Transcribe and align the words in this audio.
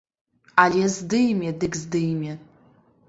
Але 0.63 0.87
здыме, 0.95 1.49
дык 1.65 1.73
здыме! 1.83 2.33